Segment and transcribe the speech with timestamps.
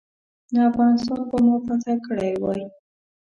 [0.53, 2.61] نو افغانستان به مو فتح کړی وای.